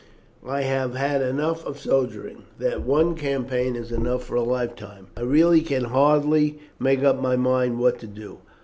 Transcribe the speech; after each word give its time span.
I 0.47 0.61
have 0.63 0.95
had 0.95 1.21
enough 1.21 1.63
of 1.63 1.77
soldiering; 1.79 2.45
that 2.57 2.81
one 2.81 3.13
campaign 3.13 3.75
is 3.75 3.91
enough 3.91 4.23
for 4.23 4.33
a 4.33 4.41
life 4.41 4.75
time. 4.75 5.09
I 5.15 5.21
really 5.21 5.61
can 5.61 5.83
hardly 5.83 6.57
make 6.79 7.03
up 7.03 7.21
my 7.21 7.35
mind 7.35 7.77
what 7.77 7.99
to 7.99 8.07
do. 8.07 8.39